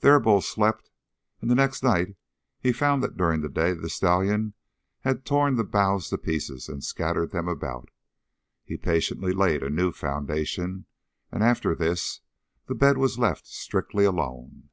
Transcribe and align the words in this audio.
There 0.00 0.18
Bull 0.18 0.40
slept, 0.40 0.90
and 1.40 1.48
the 1.48 1.54
next 1.54 1.84
night 1.84 2.16
he 2.58 2.72
found 2.72 3.00
that 3.00 3.16
during 3.16 3.42
the 3.42 3.48
day 3.48 3.74
the 3.74 3.88
stallion 3.88 4.54
had 5.02 5.24
torn 5.24 5.54
the 5.54 5.62
boughs 5.62 6.08
to 6.10 6.18
pieces 6.18 6.68
and 6.68 6.82
scattered 6.82 7.30
them 7.30 7.46
about. 7.46 7.90
He 8.64 8.76
patiently 8.76 9.30
laid 9.32 9.62
a 9.62 9.70
new 9.70 9.92
foundation, 9.92 10.86
and 11.30 11.44
after 11.44 11.76
this 11.76 12.22
the 12.66 12.74
bed 12.74 12.98
was 12.98 13.20
left 13.20 13.46
strictly 13.46 14.04
alone. 14.04 14.70